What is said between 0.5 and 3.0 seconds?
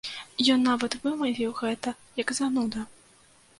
Ён нават вымавіў гэта, як зануда!